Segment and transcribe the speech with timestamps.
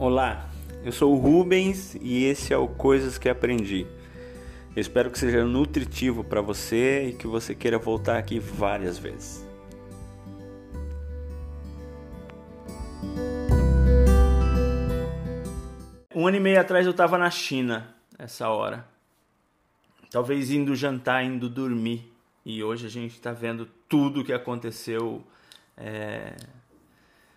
[0.00, 0.48] Olá,
[0.82, 3.86] eu sou o Rubens e esse é o Coisas que Aprendi.
[4.74, 9.46] Eu espero que seja nutritivo para você e que você queira voltar aqui várias vezes.
[16.14, 18.88] Um ano e meio atrás eu estava na China, essa hora.
[20.10, 22.10] Talvez indo jantar, indo dormir.
[22.42, 25.22] E hoje a gente está vendo tudo o que aconteceu
[25.76, 26.36] é,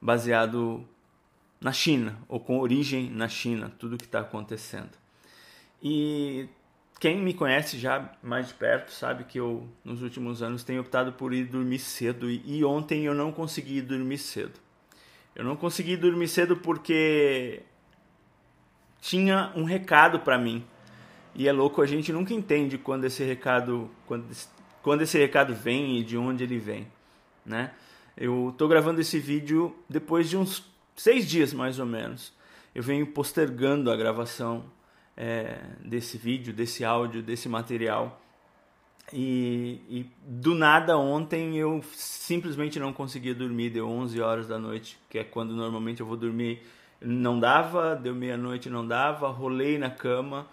[0.00, 0.86] baseado
[1.64, 4.90] na China, ou com origem na China, tudo que está acontecendo.
[5.82, 6.46] E
[7.00, 11.14] quem me conhece já mais de perto sabe que eu, nos últimos anos, tenho optado
[11.14, 12.30] por ir dormir cedo.
[12.30, 14.60] E, ontem eu não consegui dormir cedo.
[15.34, 17.62] Eu não consegui dormir cedo porque
[19.00, 20.62] tinha um recado para mim.
[21.34, 24.26] E é louco, a gente nunca entende quando esse recado, quando,
[24.82, 26.86] quando esse recado vem e de onde ele vem,
[27.44, 27.72] né?
[28.14, 32.32] Eu tô gravando esse vídeo depois de uns seis dias mais ou menos,
[32.74, 34.64] eu venho postergando a gravação
[35.16, 38.20] é, desse vídeo, desse áudio, desse material.
[39.12, 44.98] E, e, do nada ontem eu simplesmente não conseguia dormir, deu 11 horas da noite,
[45.08, 46.62] que é quando normalmente eu vou dormir.
[47.00, 50.46] Não dava, deu meia-noite, não dava, rolei na cama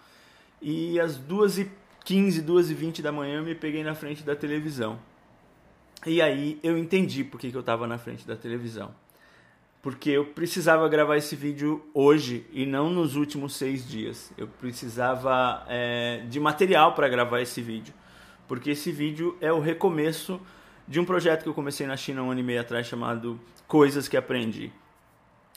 [0.60, 4.98] e às 2h15, 2h20 da manhã eu me peguei na frente da televisão.
[6.06, 8.94] E aí eu entendi por que, que eu estava na frente da televisão
[9.82, 14.32] porque eu precisava gravar esse vídeo hoje e não nos últimos seis dias.
[14.38, 17.92] Eu precisava é, de material para gravar esse vídeo,
[18.46, 20.40] porque esse vídeo é o recomeço
[20.86, 24.06] de um projeto que eu comecei na China um ano e meio atrás chamado Coisas
[24.06, 24.72] que Aprendi,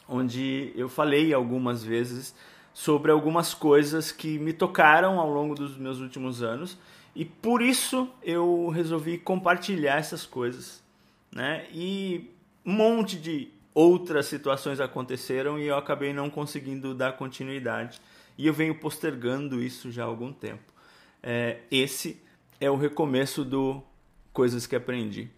[0.09, 2.35] onde eu falei algumas vezes
[2.73, 6.77] sobre algumas coisas que me tocaram ao longo dos meus últimos anos
[7.15, 10.83] e por isso eu resolvi compartilhar essas coisas,
[11.31, 11.65] né?
[11.71, 12.29] E
[12.65, 17.99] um monte de outras situações aconteceram e eu acabei não conseguindo dar continuidade.
[18.37, 20.73] E eu venho postergando isso já há algum tempo.
[21.21, 22.21] É, esse
[22.59, 23.83] é o recomeço do
[24.31, 25.29] Coisas que Aprendi.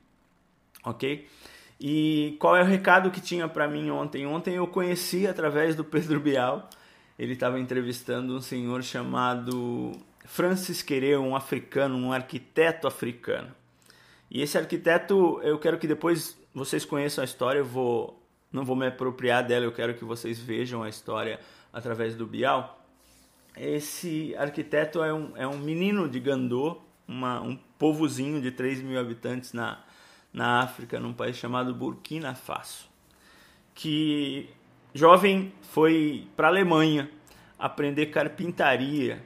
[0.84, 1.28] Ok?
[1.80, 4.26] E qual é o recado que tinha para mim ontem?
[4.26, 6.70] Ontem eu conheci através do Pedro Bial.
[7.18, 9.92] Ele estava entrevistando um senhor chamado
[10.26, 13.52] Francis Quereu, um africano, um arquiteto africano.
[14.30, 18.20] E esse arquiteto, eu quero que depois vocês conheçam a história, eu vou
[18.58, 21.40] não vou me apropriar dela, eu quero que vocês vejam a história
[21.72, 22.84] através do Bial.
[23.56, 29.00] Esse arquiteto é um, é um menino de Gandô, uma, um povozinho de 3 mil
[29.00, 29.84] habitantes na,
[30.34, 32.90] na África, num país chamado Burkina Faso,
[33.76, 34.50] que
[34.92, 37.12] jovem foi para a Alemanha
[37.60, 39.22] aprender carpintaria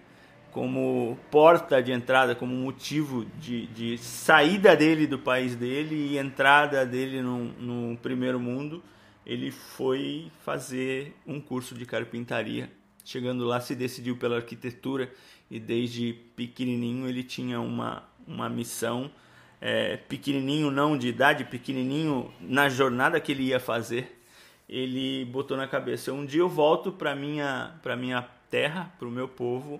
[0.51, 6.85] como porta de entrada, como motivo de, de saída dele do país dele e entrada
[6.85, 8.83] dele no, no primeiro mundo
[9.25, 12.71] ele foi fazer um curso de carpintaria.
[13.03, 15.11] Chegando lá, se decidiu pela arquitetura
[15.49, 19.11] e desde pequenininho ele tinha uma, uma missão.
[19.59, 24.19] É, pequenininho, não de idade, pequenininho na jornada que ele ia fazer.
[24.67, 29.11] Ele botou na cabeça: um dia eu volto para minha para minha terra, para o
[29.11, 29.79] meu povo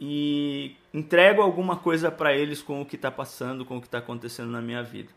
[0.00, 3.98] e entrego alguma coisa para eles com o que está passando, com o que está
[3.98, 5.10] acontecendo na minha vida.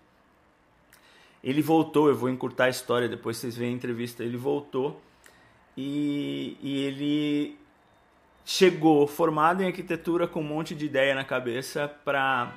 [1.48, 4.22] Ele voltou, eu vou encurtar a história, depois vocês veem a entrevista.
[4.22, 5.02] Ele voltou
[5.78, 7.58] e, e ele
[8.44, 12.54] chegou formado em arquitetura com um monte de ideia na cabeça para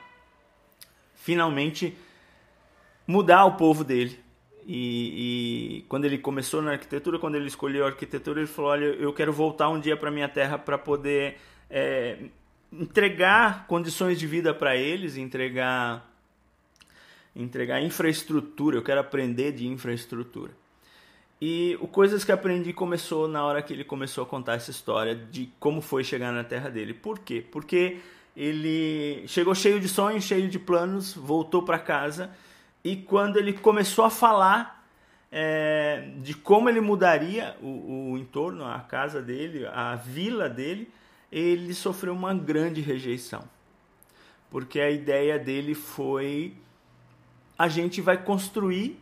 [1.14, 1.96] finalmente
[3.06, 4.18] mudar o povo dele.
[4.66, 8.86] E, e, quando ele começou na arquitetura, quando ele escolheu a arquitetura, ele falou: Olha,
[8.86, 11.36] eu quero voltar um dia para minha terra para poder
[11.70, 12.18] é,
[12.72, 16.09] entregar condições de vida para eles, entregar
[17.34, 20.52] entregar infraestrutura, eu quero aprender de infraestrutura.
[21.40, 25.14] E o Coisas que Aprendi começou na hora que ele começou a contar essa história
[25.14, 26.92] de como foi chegar na terra dele.
[26.92, 27.42] Por quê?
[27.50, 27.98] Porque
[28.36, 32.30] ele chegou cheio de sonhos, cheio de planos, voltou para casa
[32.84, 34.86] e quando ele começou a falar
[35.32, 40.90] é, de como ele mudaria o, o entorno, a casa dele, a vila dele,
[41.30, 43.44] ele sofreu uma grande rejeição.
[44.50, 46.54] Porque a ideia dele foi
[47.60, 48.98] a gente vai construir,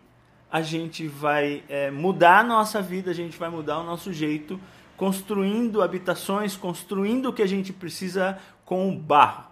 [0.50, 4.58] a gente vai é, mudar a nossa vida, a gente vai mudar o nosso jeito,
[4.96, 9.44] construindo habitações, construindo o que a gente precisa com barro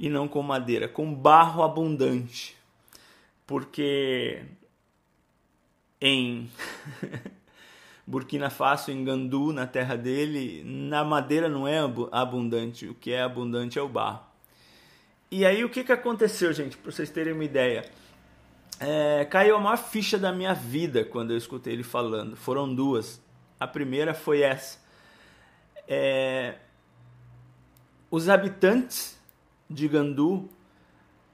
[0.00, 2.56] e não com madeira, com barro abundante.
[3.46, 4.42] Porque
[6.00, 6.50] em
[8.06, 11.80] Burkina Faso, em Gandu, na terra dele, na madeira não é
[12.10, 14.24] abundante, o que é abundante é o barro.
[15.30, 18.00] E aí o que, que aconteceu, gente, para vocês terem uma ideia?
[18.82, 22.34] É, caiu a maior ficha da minha vida quando eu escutei ele falando.
[22.34, 23.22] Foram duas.
[23.58, 24.80] A primeira foi essa.
[25.86, 26.56] É,
[28.10, 29.16] os habitantes
[29.70, 30.48] de Gandu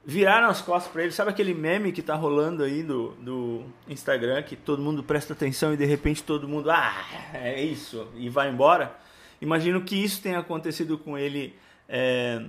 [0.05, 1.11] viraram as costas para ele.
[1.11, 5.73] Sabe aquele meme que tá rolando aí do, do Instagram, que todo mundo presta atenção
[5.73, 7.03] e de repente todo mundo, ah,
[7.33, 8.95] é isso, e vai embora?
[9.41, 11.55] Imagino que isso tenha acontecido com ele
[11.87, 12.45] é,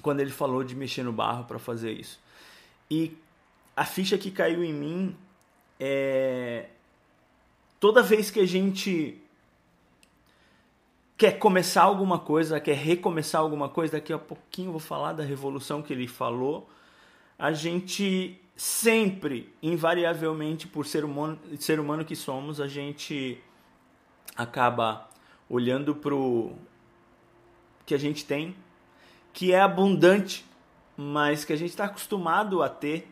[0.00, 2.20] quando ele falou de mexer no barro para fazer isso.
[2.90, 3.16] E
[3.76, 5.16] a ficha que caiu em mim
[5.78, 6.68] é.
[7.80, 9.20] Toda vez que a gente
[11.16, 15.22] quer começar alguma coisa, quer recomeçar alguma coisa, daqui a pouquinho eu vou falar da
[15.22, 16.68] revolução que ele falou,
[17.38, 23.42] a gente sempre, invariavelmente, por ser humano, ser humano que somos, a gente
[24.36, 25.08] acaba
[25.48, 26.56] olhando para o
[27.84, 28.56] que a gente tem,
[29.32, 30.44] que é abundante,
[30.96, 33.11] mas que a gente está acostumado a ter,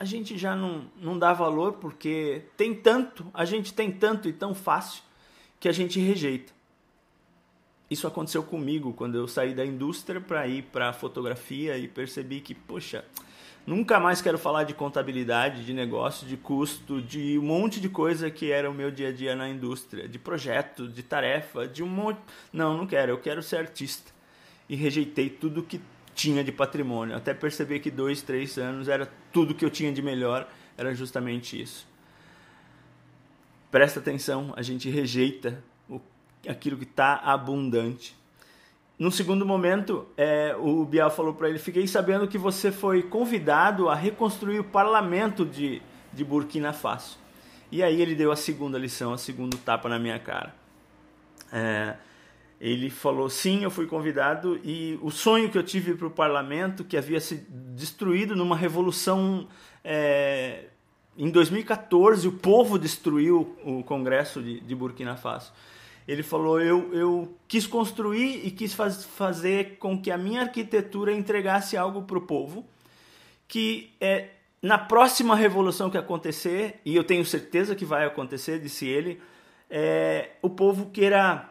[0.00, 4.32] a gente já não, não dá valor porque tem tanto, a gente tem tanto e
[4.32, 5.02] tão fácil
[5.60, 6.54] que a gente rejeita.
[7.90, 12.54] Isso aconteceu comigo quando eu saí da indústria para ir para fotografia e percebi que,
[12.54, 13.04] poxa,
[13.66, 18.30] nunca mais quero falar de contabilidade, de negócio, de custo, de um monte de coisa
[18.30, 21.88] que era o meu dia a dia na indústria, de projeto, de tarefa, de um
[21.88, 22.20] monte.
[22.50, 24.10] Não, não quero, eu quero ser artista.
[24.66, 25.78] E rejeitei tudo que
[26.14, 30.02] tinha de patrimônio, até perceber que dois, três anos era tudo que eu tinha de
[30.02, 31.86] melhor, era justamente isso.
[33.70, 35.62] Presta atenção, a gente rejeita
[36.48, 38.16] aquilo que está abundante.
[38.98, 43.88] No segundo momento, é, o Bial falou para ele: Fiquei sabendo que você foi convidado
[43.88, 45.80] a reconstruir o parlamento de,
[46.12, 47.18] de Burkina Faso.
[47.72, 50.54] E aí ele deu a segunda lição, a segundo tapa na minha cara.
[51.52, 51.94] É,
[52.60, 56.84] ele falou: Sim, eu fui convidado e o sonho que eu tive para o parlamento,
[56.84, 59.48] que havia se destruído numa revolução.
[59.82, 60.64] É,
[61.16, 65.52] em 2014, o povo destruiu o Congresso de, de Burkina Faso.
[66.06, 71.12] Ele falou: eu, eu quis construir e quis faz, fazer com que a minha arquitetura
[71.12, 72.64] entregasse algo para o povo
[73.50, 74.28] que é,
[74.62, 79.20] na próxima revolução que acontecer, e eu tenho certeza que vai acontecer, disse ele,
[79.68, 81.50] é, o povo queira,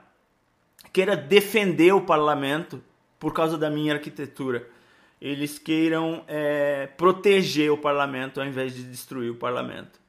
[0.92, 2.82] queira defender o parlamento
[3.20, 4.68] por causa da minha arquitetura.
[5.22, 10.00] Eles queiram é, proteger o parlamento ao invés de destruir o parlamento.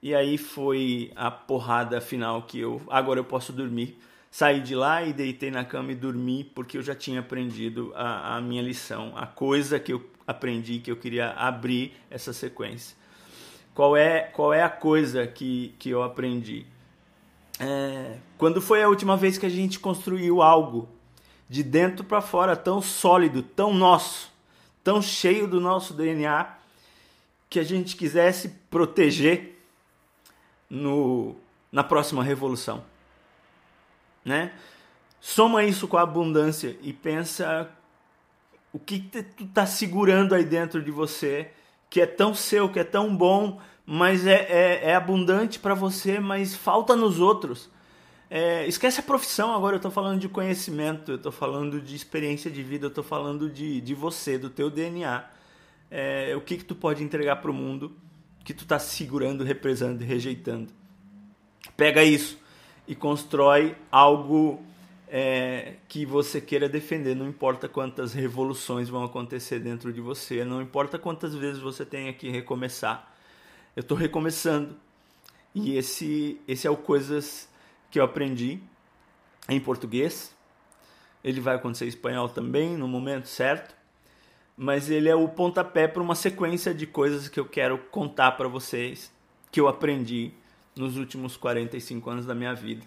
[0.00, 2.80] E aí foi a porrada final que eu.
[2.88, 3.98] Agora eu posso dormir.
[4.30, 8.36] Saí de lá e deitei na cama e dormi porque eu já tinha aprendido a,
[8.36, 12.96] a minha lição, a coisa que eu aprendi que eu queria abrir essa sequência.
[13.74, 16.66] Qual é, qual é a coisa que, que eu aprendi?
[17.66, 20.86] É, quando foi a última vez que a gente construiu algo
[21.48, 24.30] de dentro para fora tão sólido, tão nosso,
[24.82, 26.58] tão cheio do nosso DNA,
[27.48, 29.58] que a gente quisesse proteger
[30.68, 31.34] no,
[31.72, 32.84] na próxima revolução.
[34.22, 34.52] Né?
[35.18, 37.70] Soma isso com a abundância e pensa
[38.74, 41.50] o que tu está segurando aí dentro de você
[41.88, 46.18] que é tão seu, que é tão bom, mas é, é, é abundante para você,
[46.18, 47.70] mas falta nos outros.
[48.30, 52.50] É, esquece a profissão agora, eu estou falando de conhecimento, eu estou falando de experiência
[52.50, 55.24] de vida, eu estou falando de, de você, do teu DNA.
[55.90, 57.92] É, o que, que tu pode entregar para o mundo
[58.44, 60.72] que tu está segurando, represando e rejeitando.
[61.76, 62.38] Pega isso
[62.86, 64.62] e constrói algo
[65.08, 67.14] é, que você queira defender.
[67.14, 72.12] Não importa quantas revoluções vão acontecer dentro de você, não importa quantas vezes você tenha
[72.12, 73.12] que recomeçar.
[73.74, 74.76] Eu estou recomeçando.
[75.54, 77.48] E esse, esse é o coisas
[77.90, 78.60] que eu aprendi
[79.48, 80.34] em português.
[81.22, 83.74] Ele vai acontecer em espanhol também, no momento certo
[84.56, 88.48] mas ele é o pontapé para uma sequência de coisas que eu quero contar para
[88.48, 89.12] vocês,
[89.50, 90.32] que eu aprendi
[90.76, 92.86] nos últimos 45 anos da minha vida.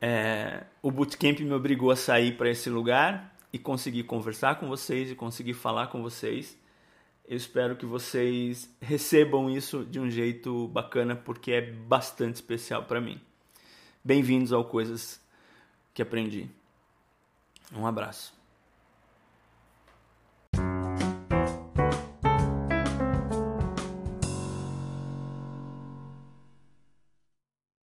[0.00, 5.10] É, o bootcamp me obrigou a sair para esse lugar e conseguir conversar com vocês
[5.10, 6.56] e conseguir falar com vocês.
[7.28, 13.02] Eu espero que vocês recebam isso de um jeito bacana porque é bastante especial para
[13.02, 13.20] mim.
[14.02, 15.20] Bem-vindos ao Coisas
[15.92, 16.48] que Aprendi.
[17.70, 18.37] Um abraço.